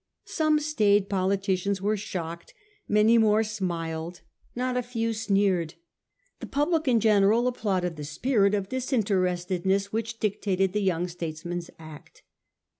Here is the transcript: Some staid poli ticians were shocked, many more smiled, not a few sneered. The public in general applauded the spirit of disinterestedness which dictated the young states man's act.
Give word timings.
Some 0.25 0.57
staid 0.57 1.09
poli 1.09 1.37
ticians 1.37 1.79
were 1.79 1.95
shocked, 1.95 2.55
many 2.87 3.19
more 3.19 3.43
smiled, 3.43 4.21
not 4.55 4.75
a 4.75 4.81
few 4.81 5.13
sneered. 5.13 5.75
The 6.39 6.47
public 6.47 6.87
in 6.87 6.99
general 6.99 7.45
applauded 7.45 7.97
the 7.97 8.03
spirit 8.03 8.55
of 8.55 8.67
disinterestedness 8.69 9.93
which 9.93 10.19
dictated 10.19 10.73
the 10.73 10.81
young 10.81 11.07
states 11.07 11.45
man's 11.45 11.69
act. 11.77 12.23